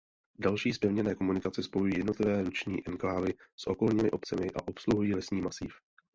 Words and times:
Další 0.39 0.73
zpevněné 0.73 1.15
komunikace 1.15 1.63
spojují 1.63 1.93
jednotlivé 1.97 2.41
luční 2.41 2.77
enklávy 2.87 3.33
s 3.57 3.67
okolními 3.67 4.11
obcemi 4.11 4.47
a 4.55 4.67
obsluhují 4.67 5.15
lesní 5.15 5.41
masív. 5.41 5.73